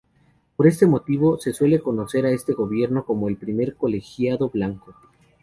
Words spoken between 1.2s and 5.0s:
se suele conocer a este gobierno como "el primer colegiado blanco".